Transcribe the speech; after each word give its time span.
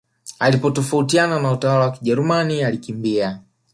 Alipotafautiana 0.39 1.39
na 1.39 1.51
utawala 1.51 1.85
wa 1.85 1.91
kijerumani 1.91 2.63
alikimbia 2.63 3.39